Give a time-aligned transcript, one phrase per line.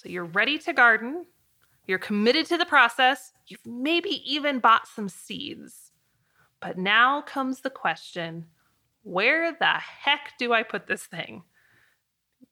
[0.00, 1.26] So you're ready to garden,
[1.86, 5.92] you're committed to the process, you've maybe even bought some seeds.
[6.58, 8.46] But now comes the question
[9.02, 11.42] where the heck do I put this thing?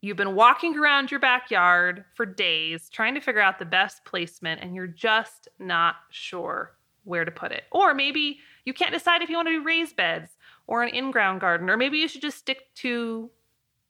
[0.02, 4.60] You've been walking around your backyard for days trying to figure out the best placement,
[4.62, 7.64] and you're just not sure where to put it.
[7.72, 10.36] Or maybe you can't decide if you want to do raised beds
[10.66, 13.30] or an in ground garden, or maybe you should just stick to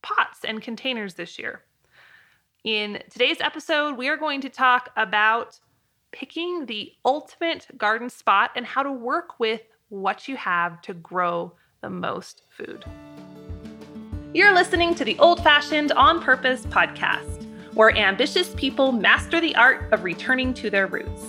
[0.01, 1.65] pots and containers this year.
[2.65, 5.61] In today's episode, we are going to talk about
[6.11, 11.53] picking the ultimate garden spot and how to work with what you have to grow
[11.83, 12.85] the most food.
[14.35, 19.93] You're listening to the Old Fashioned On Purpose podcast, where ambitious people master the art
[19.93, 21.23] of returning to their roots.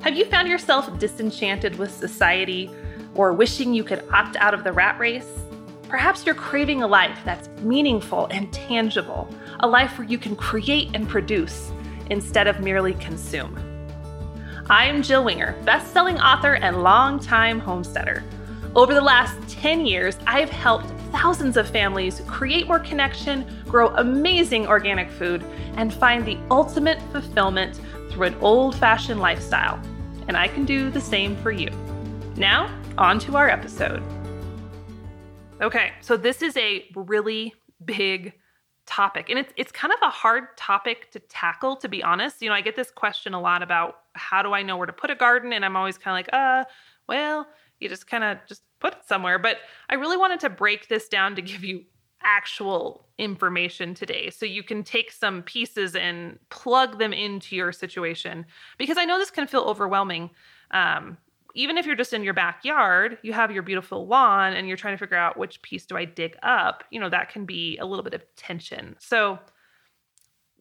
[0.00, 2.70] Have you found yourself disenchanted with society
[3.14, 5.45] or wishing you could opt out of the rat race?
[5.88, 10.90] Perhaps you're craving a life that's meaningful and tangible, a life where you can create
[10.94, 11.70] and produce
[12.10, 13.56] instead of merely consume.
[14.68, 18.24] I'm Jill Winger, best-selling author and longtime homesteader.
[18.74, 24.66] Over the last 10 years, I've helped thousands of families create more connection, grow amazing
[24.66, 25.44] organic food,
[25.76, 29.80] and find the ultimate fulfillment through an old fashioned lifestyle.
[30.26, 31.70] And I can do the same for you.
[32.34, 34.02] Now, on to our episode.
[35.60, 37.54] Okay, so this is a really
[37.84, 38.34] big
[38.86, 42.40] topic and it's it's kind of a hard topic to tackle to be honest.
[42.40, 44.92] You know, I get this question a lot about how do I know where to
[44.92, 46.64] put a garden and I'm always kind of like, "Uh,
[47.08, 47.48] well,
[47.80, 49.38] you just kind of just put it somewhere.
[49.38, 51.84] But I really wanted to break this down to give you
[52.22, 58.46] actual information today so you can take some pieces and plug them into your situation
[58.78, 60.30] because I know this can feel overwhelming.
[60.70, 61.18] Um,
[61.56, 64.92] even if you're just in your backyard, you have your beautiful lawn and you're trying
[64.92, 67.86] to figure out which piece do I dig up, you know, that can be a
[67.86, 68.94] little bit of tension.
[69.00, 69.38] So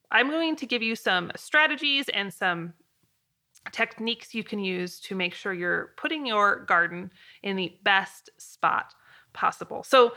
[0.10, 2.74] I'm going to give you some strategies and some
[3.72, 7.12] techniques you can use to make sure you're putting your garden
[7.44, 8.94] in the best spot
[9.34, 9.84] possible.
[9.84, 10.14] So,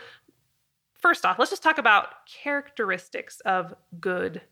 [1.00, 2.09] first off, let's just talk about
[2.43, 4.43] characteristics of good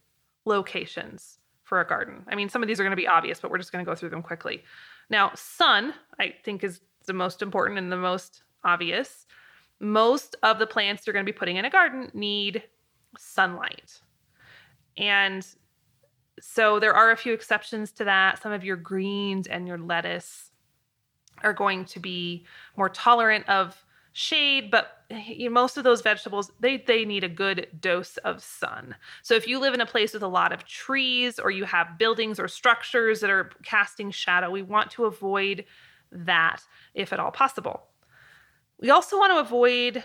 [0.45, 2.25] locations for a garden.
[2.29, 3.89] I mean, some of these are going to be obvious, but we're just going to
[3.89, 4.65] go through them quickly.
[5.09, 9.27] Now, sun, I think, is the most important and the most obvious.
[9.79, 12.65] Most of the plants you're going to be putting in a garden need
[13.19, 14.01] sunlight.
[14.97, 15.47] And
[16.41, 18.43] so there are a few exceptions to that.
[18.43, 20.51] Some of your greens and your lettuce
[21.43, 22.47] are going to be
[22.77, 27.29] more tolerant of shade, but you know, most of those vegetables they they need a
[27.29, 28.97] good dose of sun.
[29.23, 31.99] So if you live in a place with a lot of trees or you have
[31.99, 35.65] buildings or structures that are casting shadow, we want to avoid
[36.11, 36.63] that
[36.95, 37.85] if at all possible.
[38.81, 40.03] We also want to avoid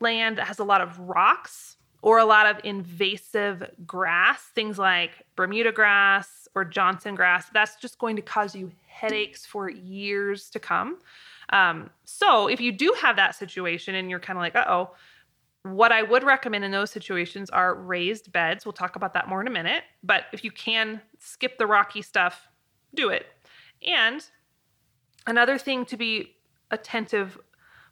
[0.00, 5.12] land that has a lot of rocks or a lot of invasive grass, things like
[5.36, 7.46] Bermuda grass or Johnson grass.
[7.52, 10.98] That's just going to cause you headaches for years to come.
[11.50, 14.90] Um, so if you do have that situation and you're kind of like, uh oh,
[15.64, 18.66] what I would recommend in those situations are raised beds.
[18.66, 19.82] We'll talk about that more in a minute.
[20.02, 22.48] But if you can skip the rocky stuff,
[22.94, 23.26] do it.
[23.86, 24.24] And
[25.26, 26.36] another thing to be
[26.70, 27.38] attentive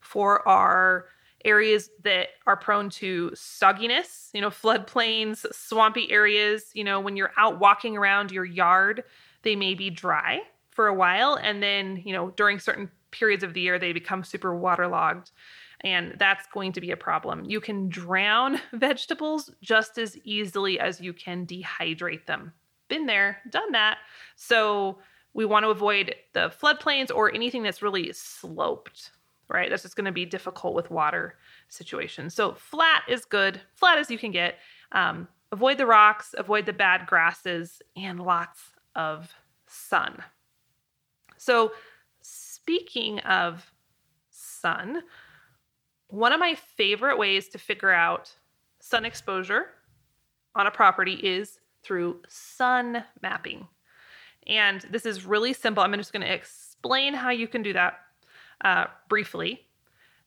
[0.01, 1.07] for are
[1.45, 6.71] areas that are prone to sogginess, you know, floodplains, swampy areas.
[6.75, 9.03] You know, when you're out walking around your yard,
[9.43, 10.41] they may be dry
[10.71, 11.39] for a while.
[11.43, 15.31] And then, you know, during certain periods of the year, they become super waterlogged.
[15.85, 17.45] And that's going to be a problem.
[17.45, 22.53] You can drown vegetables just as easily as you can dehydrate them.
[22.89, 23.99] Been there, done that.
[24.37, 24.99] So
[25.35, 29.13] we want to avoid the floodplains or anything that's really sloped
[29.53, 29.69] right?
[29.69, 31.37] That's just going to be difficult with water
[31.69, 32.35] situations.
[32.35, 34.57] So flat is good, flat as you can get.
[34.93, 38.61] Um, avoid the rocks, avoid the bad grasses, and lots
[38.97, 39.33] of
[39.67, 40.23] sun.
[41.37, 41.73] So,
[42.63, 43.73] speaking of
[44.31, 45.03] sun,
[46.09, 48.33] one of my favorite ways to figure out
[48.79, 49.67] sun exposure
[50.55, 53.67] on a property is through sun mapping.
[54.47, 55.83] And this is really simple.
[55.83, 57.95] I'm just going to explain how you can do that
[58.65, 59.67] uh, briefly.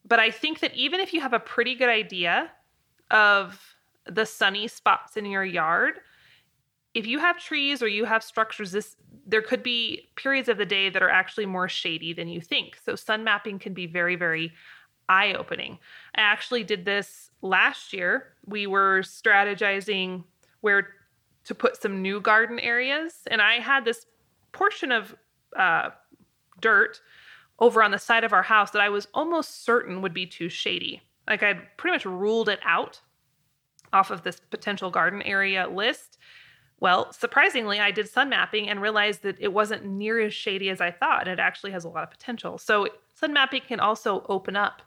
[0.03, 2.51] But I think that even if you have a pretty good idea
[3.11, 3.61] of
[4.05, 5.99] the sunny spots in your yard,
[6.95, 8.95] if you have trees or you have structures, this
[9.27, 12.79] there could be periods of the day that are actually more shady than you think.
[12.83, 14.53] So sun mapping can be very, very
[15.09, 15.79] eye-opening.
[16.15, 18.33] I actually did this last year.
[18.45, 20.23] We were strategizing
[20.61, 20.89] where
[21.43, 24.05] to put some new garden areas, and I had this
[24.51, 25.15] portion of
[25.55, 25.89] uh,
[26.61, 27.01] dirt
[27.59, 30.49] over on the side of our house that I was almost certain would be too
[30.49, 31.01] shady.
[31.27, 33.01] Like I'd pretty much ruled it out
[33.91, 36.17] off of this potential garden area list.
[36.79, 40.81] Well, surprisingly, I did sun mapping and realized that it wasn't near as shady as
[40.81, 42.57] I thought, and it actually has a lot of potential.
[42.57, 44.81] So, sun mapping can also open up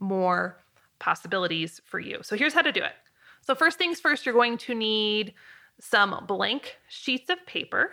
[0.00, 0.58] more
[0.98, 2.18] possibilities for you.
[2.22, 2.94] So, here's how to do it.
[3.40, 5.34] So, first things first, you're going to need
[5.80, 7.92] some blank sheets of paper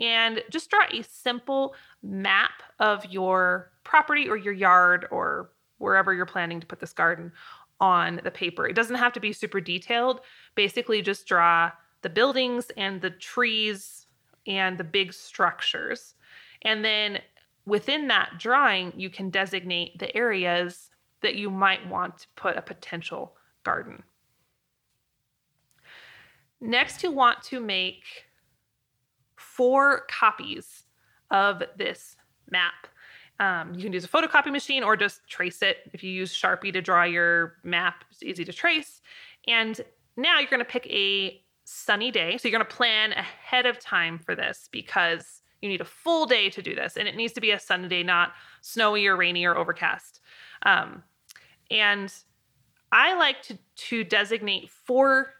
[0.00, 6.26] and just draw a simple map of your property or your yard or wherever you're
[6.26, 7.32] planning to put this garden
[7.80, 8.66] on the paper.
[8.66, 10.20] It doesn't have to be super detailed.
[10.54, 11.70] Basically, just draw
[12.06, 14.06] the buildings and the trees
[14.46, 16.14] and the big structures.
[16.62, 17.18] And then
[17.64, 20.90] within that drawing, you can designate the areas
[21.22, 24.04] that you might want to put a potential garden.
[26.60, 28.04] Next, you want to make
[29.34, 30.84] four copies
[31.32, 32.14] of this
[32.48, 32.86] map.
[33.40, 35.78] Um, you can use a photocopy machine or just trace it.
[35.92, 39.02] If you use Sharpie to draw your map, it's easy to trace.
[39.48, 39.80] And
[40.16, 42.38] now you're going to pick a sunny day.
[42.38, 46.24] So you're going to plan ahead of time for this because you need a full
[46.24, 46.96] day to do this.
[46.96, 50.20] And it needs to be a sunny day, not snowy or rainy or overcast.
[50.64, 51.02] Um,
[51.68, 52.12] and
[52.92, 53.58] I like to,
[53.88, 55.32] to designate four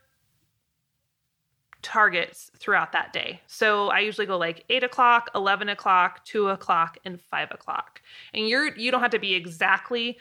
[1.81, 3.41] targets throughout that day.
[3.47, 8.03] So I usually go like eight o'clock, 11 o'clock, two o'clock, and five o'clock.
[8.35, 10.19] And you're, you don't have to be exactly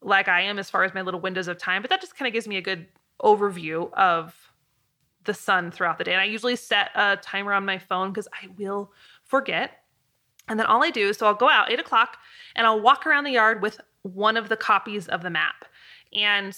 [0.00, 2.26] like I am as far as my little windows of time, but that just kind
[2.26, 2.86] of gives me a good
[3.22, 4.47] overview of
[5.28, 6.12] the sun throughout the day.
[6.12, 8.90] And I usually set a timer on my phone because I will
[9.22, 9.84] forget.
[10.48, 12.16] And then all I do is so I'll go out eight o'clock
[12.56, 15.66] and I'll walk around the yard with one of the copies of the map.
[16.14, 16.56] And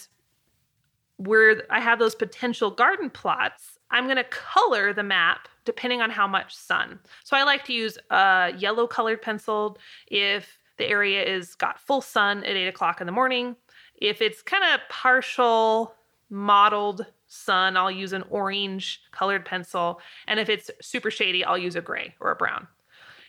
[1.17, 6.11] where I have those potential garden plots, I'm going to color the map depending on
[6.11, 7.01] how much sun.
[7.25, 12.01] So I like to use a yellow colored pencil if the area is got full
[12.01, 13.57] sun at eight o'clock in the morning.
[13.97, 15.95] If it's kind of partial
[16.31, 20.01] mottled sun, I'll use an orange colored pencil.
[20.27, 22.67] And if it's super shady, I'll use a gray or a brown.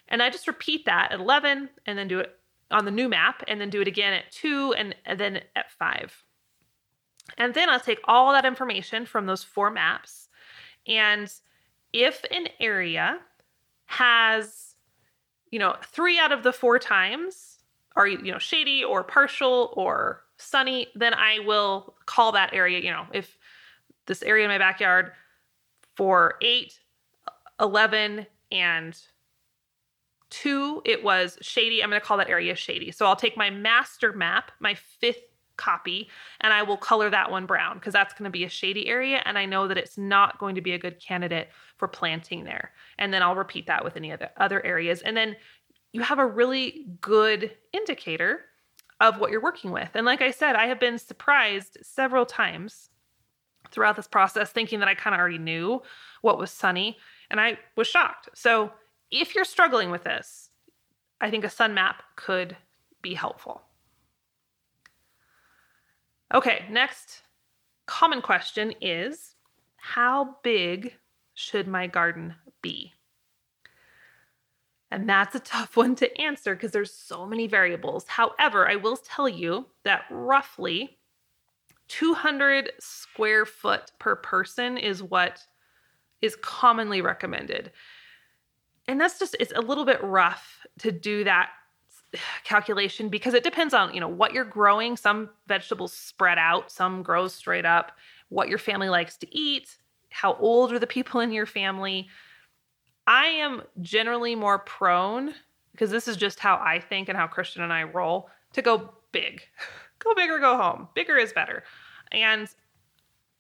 [0.08, 2.36] And I just repeat that at 11 and then do it
[2.72, 6.24] on the new map and then do it again at 2 and, then at 5.
[7.38, 10.30] And then I'll take all that information from those four maps.
[10.88, 11.32] And
[11.94, 13.20] if an area
[13.86, 14.76] has,
[15.52, 17.60] you know, three out of the four times
[17.96, 22.90] are, you know, shady or partial or sunny, then I will call that area, you
[22.90, 23.38] know, if
[24.08, 25.12] this area in my backyard
[25.96, 26.80] for 8,
[27.60, 29.00] 11, and
[30.30, 31.84] 2, it was shady.
[31.84, 32.92] I'm going to call that area shady.
[32.92, 35.22] So I'll take my master map, my fifth
[35.58, 36.10] copy
[36.40, 39.22] and I will color that one brown because that's going to be a shady area
[39.26, 42.72] and I know that it's not going to be a good candidate for planting there.
[42.98, 45.36] And then I'll repeat that with any other other areas and then
[45.94, 48.46] you have a really good indicator
[49.00, 49.90] of what you're working with.
[49.94, 52.90] And like I said, I have been surprised several times
[53.72, 55.82] throughout this process thinking that I kind of already knew
[56.22, 56.98] what was sunny
[57.30, 58.30] and I was shocked.
[58.34, 58.72] So,
[59.10, 60.50] if you're struggling with this,
[61.20, 62.56] I think a sun map could
[63.02, 63.62] be helpful.
[66.34, 67.24] Okay, next
[67.86, 69.36] common question is
[69.76, 70.96] How big
[71.34, 72.94] should my garden be?
[74.92, 78.08] And that's a tough one to answer because there's so many variables.
[78.08, 80.98] However, I will tell you that roughly
[81.92, 85.46] 200 square foot per person is what
[86.22, 87.70] is commonly recommended.
[88.88, 91.50] And that's just it's a little bit rough to do that
[92.46, 94.96] calculation because it depends on you know what you're growing.
[94.96, 97.92] Some vegetables spread out some grow straight up.
[98.30, 99.76] What your family likes to eat
[100.12, 102.08] how old are the people in your family.
[103.08, 105.34] I am generally more prone
[105.74, 108.94] because this is just how i think and how christian and i roll to go
[109.12, 109.42] big.
[110.00, 110.88] Go big or go home.
[110.96, 111.64] Bigger is better
[112.12, 112.48] and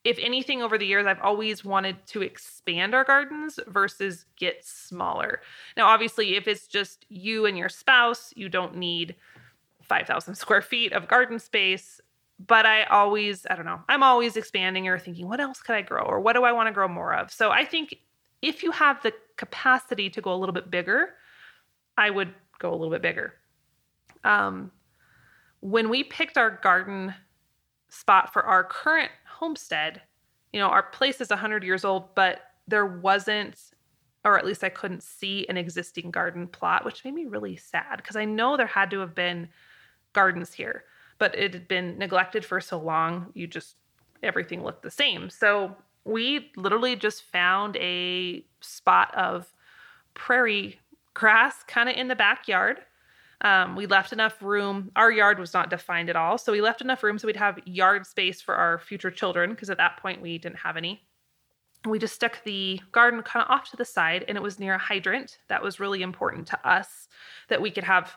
[0.04, 5.42] if anything over the years i've always wanted to expand our gardens versus get smaller.
[5.78, 9.16] Now obviously if it's just you and your spouse you don't need
[9.84, 12.01] 5000 square feet of garden space.
[12.48, 15.84] But i always i don't know i'm always expanding or thinking what else could i
[15.84, 17.32] grow or what do i want to grow more of?
[17.32, 17.96] So i think
[18.42, 21.10] if you have the capacity to go a little bit bigger
[21.98, 23.34] i would go a little bit bigger.
[24.24, 24.72] Um,
[25.62, 27.13] when we picked our garden
[27.91, 30.01] spot for our current homestead,
[30.51, 33.60] you know, our place is 100 years old, but there wasn't,
[34.24, 37.98] or at least I couldn't see an existing garden plot, which made me really sad
[37.98, 39.50] because I know there had to have been
[40.13, 40.86] gardens here,
[41.19, 43.27] but it had been neglected for so long.
[43.33, 43.75] You just,
[44.24, 45.29] everything looked the same.
[45.29, 49.53] So we literally just found a spot of
[50.13, 50.79] prairie
[51.13, 52.79] grass kind of in the backyard
[53.41, 54.91] um, we left enough room.
[54.95, 56.38] Our yard was not defined at all.
[56.38, 59.69] So we left enough room so we'd have yard space for our future children because
[59.69, 61.03] at that point we didn't have any.
[61.86, 64.75] we just stuck the garden kind of off to the side and it was near
[64.75, 65.39] a hydrant.
[65.50, 67.07] That was really important to us
[67.50, 68.15] that we could have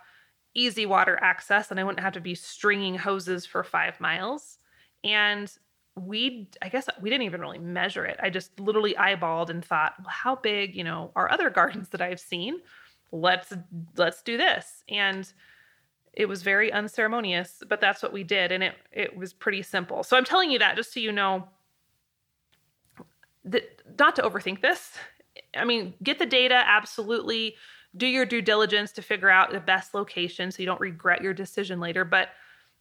[0.54, 4.58] easy water access and I wouldn't have to be stringing hoses for five miles.
[5.02, 5.50] And
[5.96, 8.18] we, I guess we didn't even really measure it.
[8.22, 12.02] I just literally eyeballed and thought, well, how big, you know, are other gardens that
[12.02, 12.60] I've seen?
[13.14, 13.52] Let's
[13.97, 14.83] let's do this.
[14.88, 15.33] And
[16.12, 20.02] it was very unceremonious, but that's what we did, and it it was pretty simple.
[20.02, 21.49] So I'm telling you that just so you know
[23.44, 24.99] that not to overthink this.
[25.56, 27.54] I mean, get the data absolutely.
[27.97, 31.35] Do your due diligence to figure out the best location so you don't regret your
[31.35, 32.04] decision later.
[32.04, 32.30] But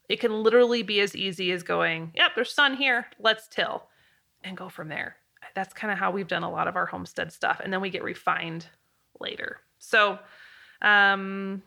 [0.09, 3.07] it can literally be as easy as going, "Yep, there's sun here.
[3.19, 3.87] Let's till,"
[4.43, 5.17] and go from there.
[5.53, 7.91] That's kind of how we've done a lot of our homestead stuff, and then we
[7.91, 8.65] get refined
[9.19, 9.61] later.
[9.83, 10.17] So,
[10.81, 11.61] um,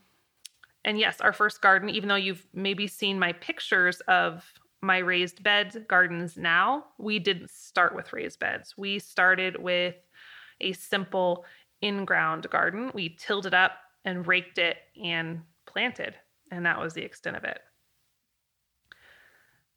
[0.85, 4.45] and yes, our first garden, even though you've maybe seen my pictures of
[4.81, 8.75] my raised bed gardens now, we didn't start with raised beds.
[8.77, 9.97] We started with
[10.61, 11.45] a simple
[11.83, 12.91] in ground garden.
[12.95, 13.73] We tilled it up
[14.05, 16.15] and raked it and planted,
[16.51, 17.61] and that was the extent of it.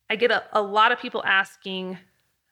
[0.09, 1.97] I get a, a lot of people asking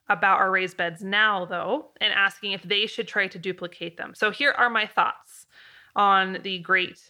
[0.09, 4.13] about our raised beds now, though, and asking if they should try to duplicate them.
[4.15, 5.47] So here are my thoughts
[5.97, 7.09] on the great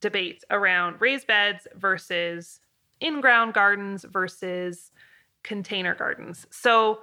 [0.00, 2.58] debate around raised beds versus
[3.00, 4.90] in ground gardens versus
[5.44, 6.46] container gardens.
[6.50, 7.00] So,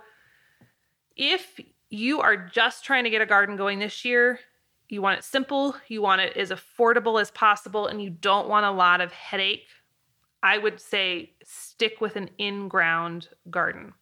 [1.15, 4.39] if you are just trying to get a garden going this year,
[4.88, 8.65] you want it simple, you want it as affordable as possible, and you don't want
[8.65, 9.67] a lot of headache,
[10.41, 13.93] I would say stick with an in ground garden.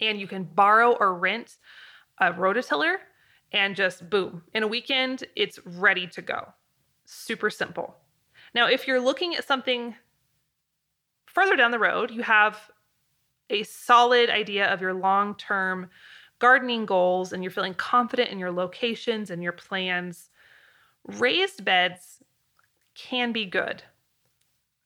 [0.00, 1.56] And you can borrow or rent
[2.20, 2.96] a rototiller
[3.52, 6.52] and just boom, in a weekend, it's ready to go.
[7.04, 7.96] Super simple.
[8.54, 9.94] Now, if you're looking at something
[11.26, 12.70] further down the road, you have
[13.50, 15.90] a solid idea of your long term
[16.38, 20.30] gardening goals and you're feeling confident in your locations and your plans,
[21.04, 22.22] raised beds
[22.94, 23.82] can be good.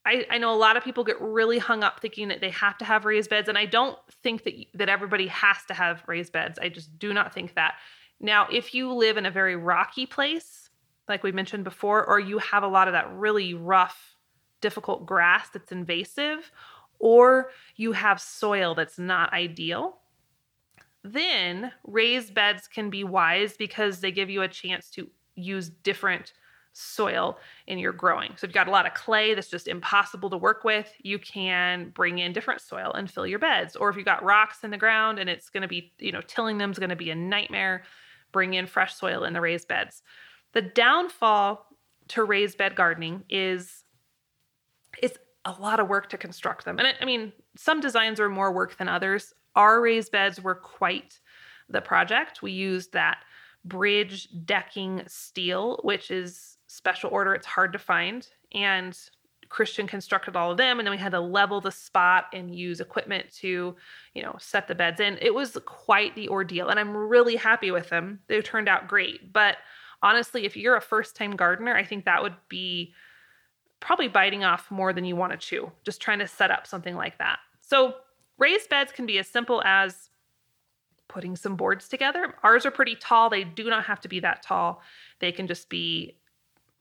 [0.04, 2.78] I, I, know a lot of people get really hung up thinking that they have
[2.78, 6.32] to have raised beds, and I don't think that that everybody has to have raised
[6.32, 6.58] beds.
[6.58, 7.74] I just do not think that.
[8.20, 10.68] Now, if you live in a very rocky place,
[11.08, 14.16] like we mentioned before, or you have a lot of that really rough,
[14.60, 16.52] difficult grass that's invasive,
[16.98, 19.96] or you have soil that's not ideal,
[21.02, 26.34] then raised beds can be wise because they give you a chance to use different
[26.72, 28.30] soil in your growing.
[28.36, 31.18] So if you've got a lot of clay that's just impossible to work with, you
[31.18, 33.76] can bring in different soil and fill your beds.
[33.76, 36.20] Or if you've got rocks in the ground and it's going to be, you know,
[36.26, 37.82] tilling them is going to be a nightmare,
[38.32, 40.02] bring in fresh soil in the raised beds.
[40.52, 41.66] The downfall
[42.08, 43.84] to raised bed gardening is
[45.02, 46.78] it's a lot of work to construct them.
[46.78, 49.32] And I mean, some designs are more work than others.
[49.56, 51.20] Our raised beds were quite
[51.68, 52.42] the project.
[52.42, 53.18] We used that
[53.64, 57.34] bridge decking steel, which is special order.
[57.34, 58.26] It's hard to find.
[58.52, 58.98] And
[59.50, 62.80] Christian constructed all of them, and then we had to level the spot and use
[62.80, 63.76] equipment to,
[64.14, 65.18] you know, set the beds in.
[65.20, 68.20] It was quite the ordeal, and I'm really happy with them.
[68.28, 69.32] They turned out great.
[69.32, 69.56] But
[70.02, 72.94] honestly, if you're a first time gardener, I think that would be
[73.80, 76.94] probably biting off more than you want to chew, just trying to set up something
[76.94, 77.40] like that.
[77.60, 77.96] So,
[78.38, 80.10] raised beds can be as simple as
[81.08, 82.34] putting some boards together.
[82.44, 84.80] Ours are pretty tall, they do not have to be that tall.
[85.18, 86.19] They can just be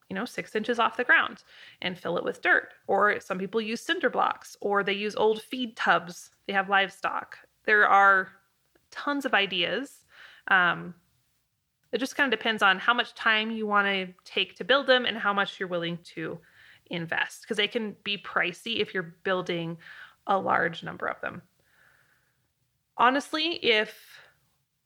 [0.09, 1.43] you know, six inches off the ground
[1.81, 2.69] and fill it with dirt.
[2.87, 6.31] Or some people use cinder blocks or they use old feed tubs.
[6.47, 7.37] They have livestock.
[7.65, 8.29] There are
[8.91, 10.03] tons of ideas.
[10.47, 10.95] Um,
[11.91, 14.87] it just kind of depends on how much time you want to take to build
[14.87, 16.39] them and how much you're willing to
[16.87, 19.77] invest because they can be pricey if you're building
[20.27, 21.41] a large number of them.
[22.97, 24.08] Honestly, if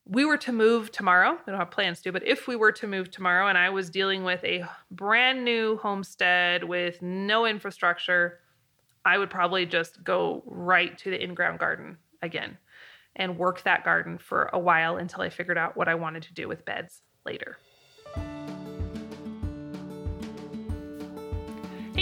[0.06, 2.86] we were to move tomorrow, we don't have plans to, but if we were to
[2.86, 8.40] move tomorrow and I was dealing with a brand new homestead with no infrastructure,
[9.04, 12.58] I would probably just go right to the in ground garden again
[13.16, 16.34] and work that garden for a while until I figured out what I wanted to
[16.34, 17.56] do with beds later.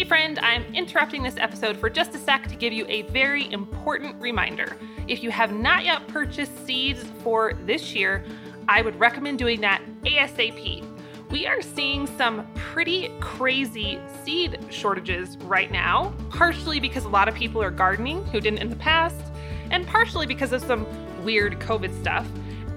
[0.02, 3.48] Hey, friend, I'm interrupting this episode for just a sec to give you a very
[3.52, 4.76] important reminder.
[5.06, 8.24] If you have not yet purchased seeds for this year,
[8.66, 10.84] I would recommend doing that ASAP.
[11.30, 17.36] We are seeing some pretty crazy seed shortages right now, partially because a lot of
[17.36, 19.22] people are gardening who didn't in the past,
[19.70, 20.84] and partially because of some
[21.22, 22.26] weird COVID stuff.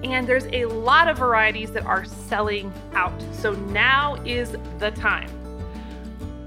[0.04, 3.20] And there's a lot of varieties that are selling out.
[3.32, 5.28] So now is the time.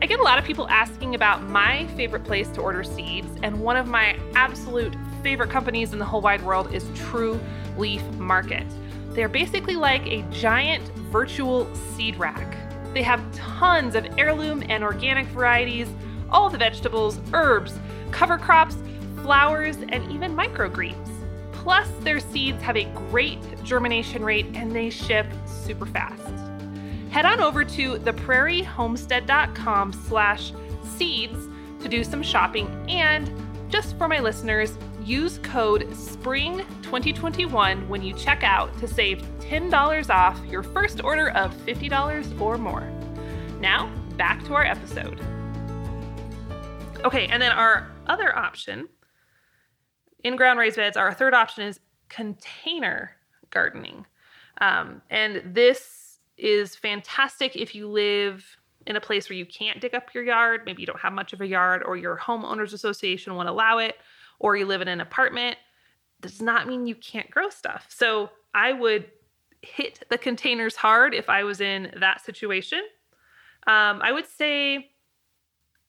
[0.01, 3.59] I get a lot of people asking about my favorite place to order seeds, and
[3.59, 7.37] one of my absolute favorite companies in the whole wide world is True
[7.77, 8.65] Leaf Market.
[9.09, 12.55] They're basically like a giant virtual seed rack.
[12.93, 15.89] They have tons of heirloom and organic varieties,
[16.29, 17.77] all the vegetables, herbs,
[18.11, 18.77] cover crops,
[19.17, 21.09] flowers, and even microgreens.
[21.51, 26.48] Plus, their seeds have a great germination rate and they ship super fast.
[27.09, 31.47] Head on over to theprairiehomestead.com slash seeds
[31.81, 33.31] to do some shopping and
[33.69, 40.43] just for my listeners, use code SPRING2021 when you check out to save $10 off
[40.45, 42.91] your first order of $50 or more.
[43.59, 45.19] Now, back to our episode.
[47.05, 48.89] Okay, and then our other option
[50.23, 53.11] in ground raised beds, our third option is container
[53.51, 54.05] gardening.
[54.59, 55.98] Um, and this
[56.39, 58.45] is fantastic if you live
[58.87, 60.61] in a place where you can't dig up your yard.
[60.65, 63.95] Maybe you don't have much of a yard, or your homeowners association won't allow it,
[64.39, 65.57] or you live in an apartment.
[66.21, 67.87] Does not mean you can't grow stuff.
[67.89, 69.05] So I would
[69.61, 72.81] hit the containers hard if I was in that situation.
[73.67, 74.91] Um, I would say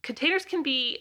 [0.03, 0.99] containers can be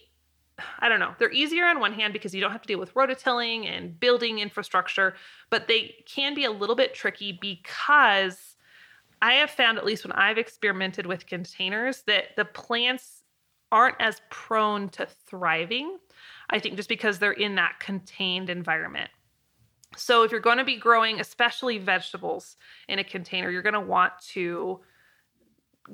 [0.79, 1.15] I don't know.
[1.17, 4.39] They're easier on one hand because you don't have to deal with rototilling and building
[4.39, 5.15] infrastructure,
[5.49, 8.48] but they can be a little bit tricky because
[9.21, 13.23] I have found, at least when I've experimented with containers, that the plants
[13.71, 15.97] aren't as prone to thriving.
[16.49, 19.09] I think just because they're in that contained environment.
[19.97, 22.57] So, if you're going to be growing, especially vegetables
[22.87, 24.79] in a container, you're going to want to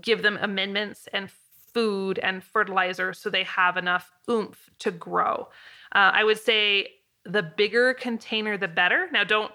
[0.02, 1.30] give them amendments and
[1.74, 5.48] food and fertilizer so they have enough oomph to grow.
[5.94, 6.88] Uh, I would say
[7.24, 9.10] the bigger container, the better.
[9.12, 9.52] Now, don't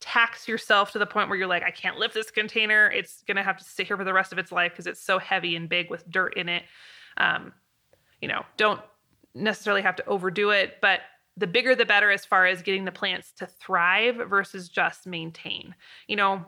[0.00, 2.90] tax yourself to the point where you're like, I can't lift this container.
[2.90, 5.00] It's going to have to sit here for the rest of its life because it's
[5.00, 6.64] so heavy and big with dirt in it.
[7.16, 7.52] Um,
[8.20, 8.80] you know, don't
[9.34, 11.00] necessarily have to overdo it, but
[11.36, 15.74] the bigger the better as far as getting the plants to thrive versus just maintain.
[16.08, 16.44] You know,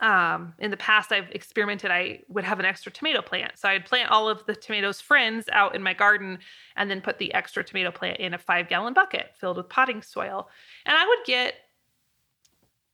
[0.00, 3.52] um, in the past I've experimented, I would have an extra tomato plant.
[3.56, 6.38] So I'd plant all of the tomatoes' friends out in my garden
[6.76, 10.02] and then put the extra tomato plant in a five gallon bucket filled with potting
[10.02, 10.48] soil.
[10.86, 11.54] And I would get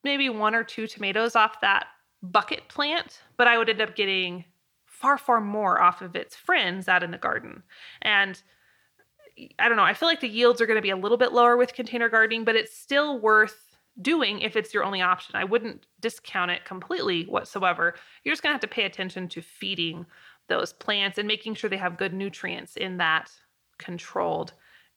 [0.05, 1.87] maybe one or two tomatoes off that
[2.23, 4.45] bucket plant, but I would end up getting
[4.87, 7.63] far, far more off of its friends out in the garden.
[8.03, 8.41] And
[9.59, 11.33] I don't know, I feel like the yields are going to be a little bit
[11.33, 15.37] lower with container gardening, but it's still worth doing if it's your only option.
[15.37, 17.95] I wouldn't discount it completely whatsoever.
[18.23, 20.07] You're just going to have to pay attention to feeding
[20.49, 23.31] those plants and making sure they have good nutrients in that
[23.79, 24.53] controlled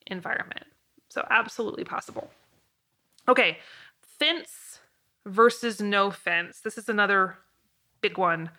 [0.06, 0.66] environment.
[1.08, 2.30] So, absolutely possible.
[3.28, 3.58] Okay,
[4.18, 4.67] fence
[5.28, 6.60] versus no fence.
[6.60, 7.36] This is another
[8.00, 8.50] big one.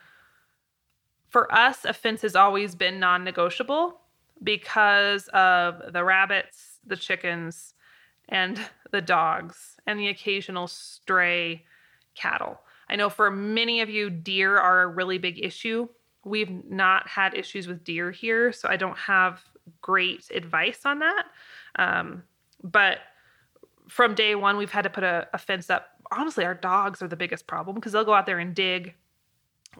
[1.30, 4.00] For us, a fence has always been non negotiable
[4.42, 7.74] because of the rabbits, the chickens,
[8.30, 8.60] and
[8.92, 11.66] the dogs, and the occasional stray
[12.16, 12.60] cattle.
[12.90, 15.88] I know for many of you, deer are a really big issue.
[16.26, 19.42] We've not had issues with deer here, so I don't have
[19.82, 21.26] great advice on that.
[21.78, 22.24] Um,
[22.64, 23.00] but
[23.88, 27.08] from day one, we've had to put a, a fence up honestly, our dogs are
[27.08, 28.96] the biggest problem because they'll go out there and dig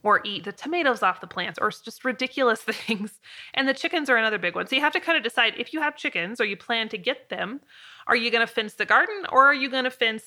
[0.04, 3.20] or eat the tomatoes off the plants or just ridiculous things.
[3.54, 4.68] And the chickens are another big one.
[4.68, 6.98] So you have to kind of decide if you have chickens or you plan to
[6.98, 7.62] get them,
[8.08, 10.24] are you going to fence the garden or are you going to fence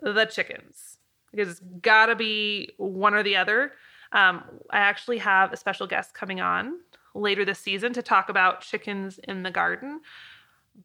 [0.00, 0.98] the chickens?
[1.30, 3.72] Because it's got to be one or the other.
[4.12, 6.80] Um, I actually have a special guest coming on
[7.14, 10.00] later this season to talk about chickens in the garden,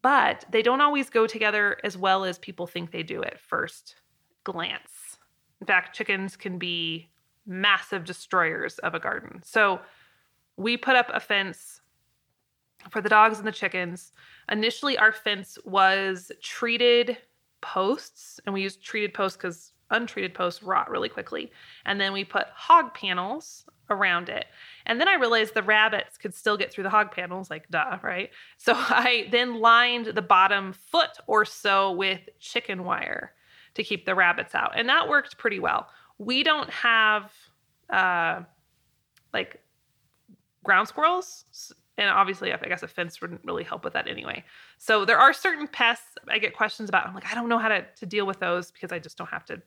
[0.02, 3.96] but they don't always go together as well as people think they do at first
[4.52, 5.18] glance.
[5.60, 7.10] In fact, chickens can be
[7.46, 9.42] massive destroyers of a garden.
[9.44, 9.80] So
[10.56, 11.82] we put up a fence
[12.90, 14.12] for the dogs and the chickens.
[14.50, 17.18] Initially, our fence was treated
[17.60, 21.50] posts, and we used treated posts because untreated posts rot really quickly.
[21.84, 24.46] And then we put hog panels around it.
[24.86, 27.98] And then I realized the rabbits could still get through the hog panels, like duh,
[28.02, 28.30] right?
[28.56, 33.32] So I then lined the bottom foot or so with chicken wire
[33.78, 34.72] to keep the rabbits out.
[34.74, 35.88] And that worked pretty well.
[36.18, 37.32] We don't have
[37.88, 38.40] uh,
[39.32, 39.62] like
[40.64, 41.72] ground squirrels.
[41.96, 44.44] And obviously, I guess a fence wouldn't really help with that anyway.
[44.78, 47.06] So there are certain pests I get questions about.
[47.06, 49.30] I'm like, I don't know how to, to deal with those because I just don't
[49.30, 49.62] have to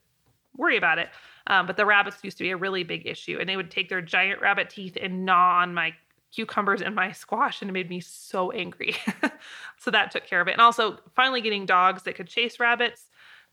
[0.56, 1.10] worry about it.
[1.47, 3.89] Um, but the rabbits used to be a really big issue, and they would take
[3.89, 5.93] their giant rabbit teeth and gnaw on my
[6.32, 8.95] cucumbers and my squash, and it made me so angry.
[9.78, 10.52] so that took care of it.
[10.52, 13.08] And also, finally getting dogs that could chase rabbits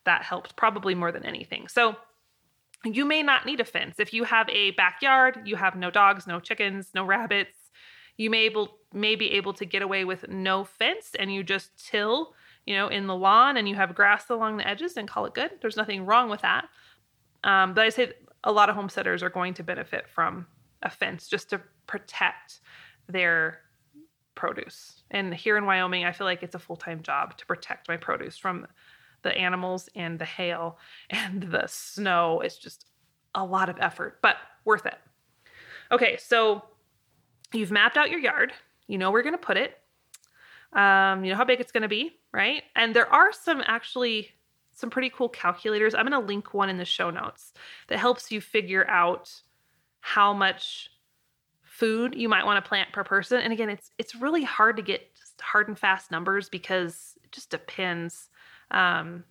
[0.04, 1.68] that helped probably more than anything.
[1.68, 1.96] So
[2.84, 3.96] you may not need a fence.
[3.98, 7.56] If you have a backyard, you have no dogs, no chickens, no rabbits,
[8.16, 11.70] you may able may be able to get away with no fence and you just
[11.88, 12.34] till,
[12.66, 15.34] you know, in the lawn and you have grass along the edges and call it
[15.34, 15.50] good.
[15.60, 16.68] There's nothing wrong with that.
[17.44, 18.12] Um, but I say
[18.44, 20.46] a lot of homesteaders are going to benefit from
[20.82, 22.60] a fence just to protect
[23.08, 23.60] their
[24.34, 25.02] produce.
[25.10, 27.96] And here in Wyoming, I feel like it's a full time job to protect my
[27.96, 28.66] produce from
[29.28, 30.78] the animals and the hail
[31.10, 32.40] and the snow.
[32.40, 32.86] It's just
[33.34, 34.98] a lot of effort, but worth it.
[35.90, 36.64] Okay, so
[37.52, 38.52] you've mapped out your yard.
[38.86, 39.78] You know where you're going to put it.
[40.72, 42.62] Um, you know how big it's going to be, right?
[42.76, 44.30] And there are some actually
[44.74, 45.94] some pretty cool calculators.
[45.94, 47.52] I'm going to link one in the show notes
[47.88, 49.32] that helps you figure out
[50.00, 50.90] how much
[51.62, 53.40] food you might want to plant per person.
[53.40, 55.08] And again, it's it's really hard to get
[55.40, 58.28] hard and fast numbers because it just depends.
[58.70, 59.24] Um,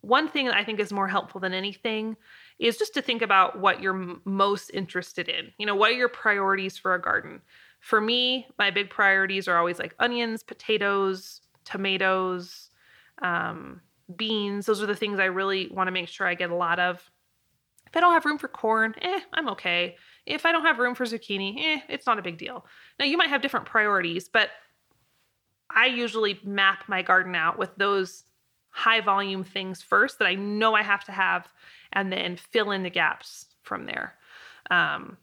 [0.00, 2.16] one thing that I think is more helpful than anything
[2.58, 5.52] is just to think about what you're most interested in.
[5.58, 7.40] You know, what are your priorities for a garden?
[7.80, 12.70] For me, my big priorities are always like onions, potatoes, tomatoes,
[13.22, 13.80] um,
[14.16, 14.66] beans.
[14.66, 17.10] Those are the things I really want to make sure I get a lot of.
[17.86, 19.96] If I don't have room for corn, eh, I'm okay.
[20.26, 22.66] If I don't have room for zucchini, eh, it's not a big deal.
[22.98, 24.50] Now, you might have different priorities, but
[25.70, 28.24] I usually map my garden out with those
[28.70, 31.48] high volume things first that I know I have to have,
[31.92, 34.14] and then fill in the gaps from there.
[34.70, 35.16] Um,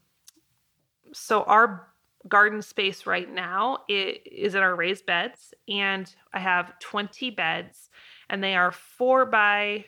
[1.13, 1.87] so, our
[2.27, 7.89] garden space right now is in our raised beds, and I have 20 beds,
[8.29, 9.85] and they are four by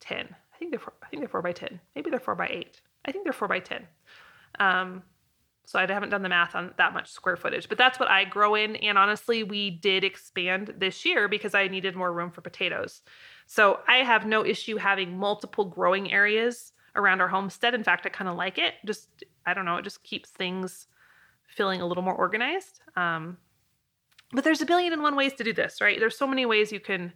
[0.00, 0.28] 10.
[0.54, 1.80] I think they're four, I think they're four by 10.
[1.96, 2.80] Maybe they're four by eight.
[3.04, 3.86] I think they're four by 10.
[4.60, 5.02] Um,
[5.64, 8.24] so I haven't done the math on that much square footage, but that's what I
[8.24, 8.76] grow in.
[8.76, 13.02] And honestly, we did expand this year because I needed more room for potatoes.
[13.46, 17.74] So I have no issue having multiple growing areas around our homestead.
[17.74, 18.74] In fact, I kind of like it.
[18.84, 19.08] Just,
[19.46, 20.88] I don't know, it just keeps things
[21.46, 22.80] feeling a little more organized.
[22.96, 23.38] Um,
[24.32, 25.98] but there's a billion and one ways to do this, right?
[26.00, 27.12] There's so many ways you can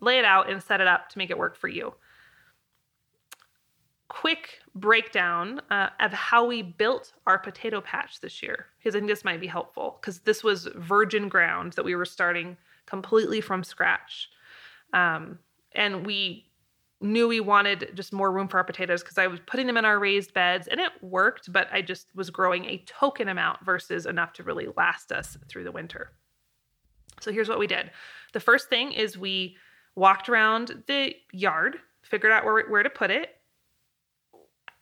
[0.00, 1.94] lay it out and set it up to make it work for you
[4.08, 9.08] quick breakdown uh, of how we built our potato patch this year because I think
[9.08, 13.64] this might be helpful because this was virgin ground that we were starting completely from
[13.64, 14.30] scratch.
[14.92, 15.38] Um,
[15.72, 16.46] and we
[17.00, 19.84] knew we wanted just more room for our potatoes because I was putting them in
[19.84, 24.06] our raised beds and it worked, but I just was growing a token amount versus
[24.06, 26.12] enough to really last us through the winter.
[27.20, 27.90] So here's what we did.
[28.32, 29.56] The first thing is we
[29.94, 33.35] walked around the yard, figured out where, where to put it,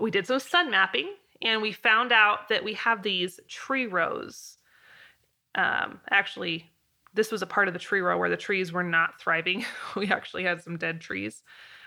[0.00, 4.56] we did some sun mapping and we found out that we have these tree rows.
[5.54, 6.72] Um, actually,
[7.12, 9.64] this was a part of the tree row where the trees were not thriving.
[9.96, 11.42] we actually had some dead trees.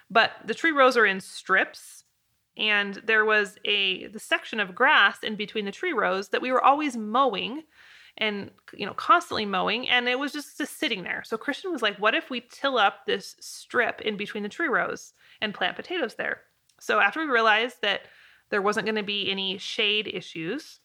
[0.10, 2.06] But the tree rows are in strips
[2.58, 6.52] and there was a the section of grass in between the tree rows that we
[6.52, 7.63] were always mowing
[8.17, 11.82] and you know constantly mowing and it was just, just sitting there so christian was
[11.82, 15.76] like what if we till up this strip in between the tree rows and plant
[15.76, 16.41] potatoes there
[16.80, 18.02] so after we realized that
[18.50, 20.80] there wasn't going to be any shade issues,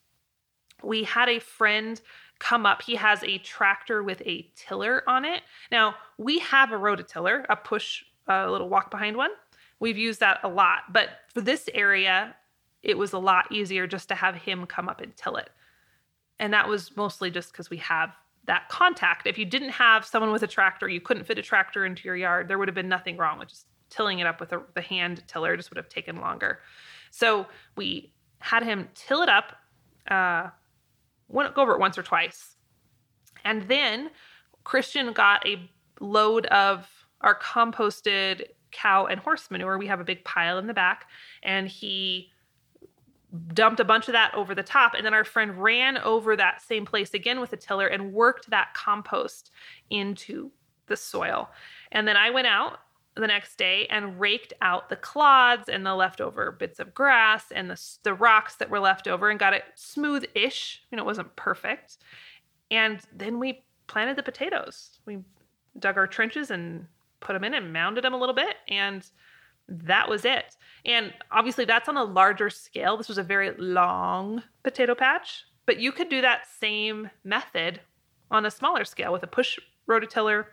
[0.83, 2.01] we had a friend
[2.39, 2.83] come up.
[2.83, 5.43] He has a tractor with a tiller on it.
[5.71, 9.31] Now, we have a rototiller, a push, a little walk behind one.
[9.79, 12.35] We've used that a lot, but for this area,
[12.83, 15.51] it was a lot easier just to have him come up and till it.
[16.41, 18.11] And that was mostly just because we have
[18.47, 19.27] that contact.
[19.27, 22.17] If you didn't have someone with a tractor, you couldn't fit a tractor into your
[22.17, 24.81] yard, there would have been nothing wrong with just tilling it up with a, the
[24.81, 26.61] hand tiller just would have taken longer.
[27.11, 29.57] So we had him till it up,
[30.11, 30.49] uh,
[31.29, 32.57] went go over it once or twice.
[33.45, 34.11] And then
[34.65, 36.89] Christian got a load of
[37.21, 39.79] our composted cow and horse manure.
[39.79, 41.07] We have a big pile in the back,
[41.43, 42.31] and he
[43.55, 44.95] dumped a bunch of that over the top.
[44.95, 48.51] And then our friend ran over that same place again with a tiller and worked
[48.51, 49.51] that compost
[49.91, 50.51] into
[50.87, 51.51] the soil.
[51.93, 52.79] And then I went out
[53.15, 57.71] the next day and raked out the clods and the leftover bits of grass and
[57.71, 60.83] the, the rocks that were left over and got it smooth ish.
[60.91, 61.99] You know, it wasn't perfect.
[62.71, 65.01] And then we planted the potatoes.
[65.05, 65.19] We
[65.79, 66.87] dug our trenches and
[67.21, 68.57] put them in and mounded them a little bit.
[68.69, 69.07] And
[69.69, 70.57] that was it.
[70.85, 72.97] And obviously, that's on a larger scale.
[72.97, 77.81] This was a very long potato patch, but you could do that same method
[78.31, 80.47] on a smaller scale with a push rototiller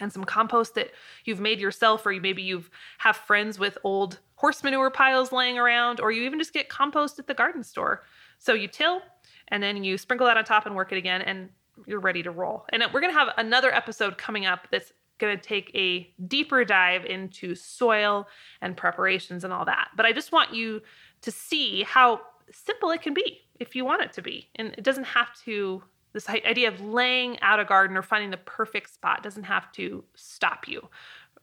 [0.00, 0.90] and some compost that
[1.24, 6.00] you've made yourself or maybe you've have friends with old horse manure piles laying around
[6.00, 8.02] or you even just get compost at the garden store.
[8.38, 9.02] So you till
[9.48, 11.50] and then you sprinkle that on top and work it again and
[11.86, 12.64] you're ready to roll.
[12.70, 16.64] And we're going to have another episode coming up that's going to take a deeper
[16.64, 18.26] dive into soil
[18.60, 19.88] and preparations and all that.
[19.96, 20.82] But i just want you
[21.22, 24.48] to see how simple it can be if you want it to be.
[24.56, 28.36] And it doesn't have to this idea of laying out a garden or finding the
[28.36, 30.88] perfect spot doesn't have to stop you.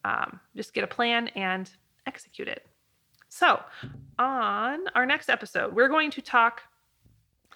[0.06, 1.70] Um, just get a plan and
[2.06, 2.66] execute it.
[3.30, 3.62] So,
[4.18, 6.64] on our next episode, we're going to talk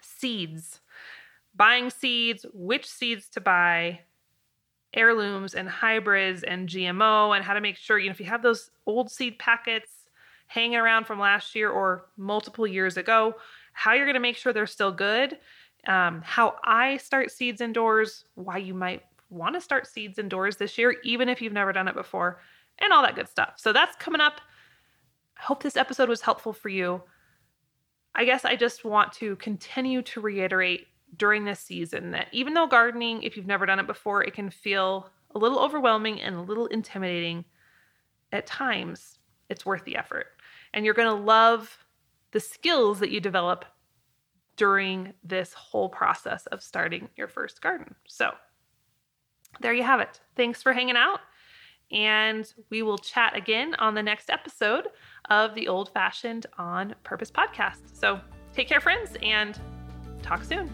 [0.01, 0.81] seeds,
[1.55, 4.01] buying seeds, which seeds to buy,
[4.93, 8.43] heirlooms and hybrids and GMO, and how to make sure, you know, if you have
[8.43, 9.89] those old seed packets
[10.45, 13.35] hanging around from last year or multiple years ago,
[13.73, 15.39] how you're going to make sure they're still good,
[15.87, 20.77] um, how I start seeds indoors, why you might want to start seeds indoors this
[20.77, 22.39] year, even if you've never done it before,
[22.79, 23.53] and all that good stuff.
[23.57, 24.41] So that's coming up.
[25.37, 27.01] I hope this episode was helpful for you.
[28.15, 32.67] I guess I just want to continue to reiterate during this season that even though
[32.67, 36.41] gardening, if you've never done it before, it can feel a little overwhelming and a
[36.41, 37.45] little intimidating
[38.31, 39.19] at times,
[39.49, 40.27] it's worth the effort.
[40.73, 41.85] And you're going to love
[42.31, 43.65] the skills that you develop
[44.55, 47.95] during this whole process of starting your first garden.
[48.07, 48.31] So,
[49.61, 50.19] there you have it.
[50.35, 51.19] Thanks for hanging out.
[51.91, 54.87] And we will chat again on the next episode
[55.29, 57.95] of the Old Fashioned on Purpose podcast.
[57.95, 58.19] So
[58.51, 59.59] take care, friends, and
[60.23, 60.71] talk soon.